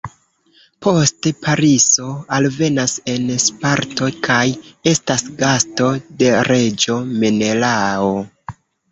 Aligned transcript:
Poste 0.83 1.31
Pariso 1.41 2.05
alvenas 2.37 2.95
en 3.15 3.27
Sparto 3.43 4.07
kaj 4.27 4.39
estas 4.93 5.25
gasto 5.43 5.91
de 6.23 6.31
reĝo 6.49 6.97
Menelao. 7.25 8.09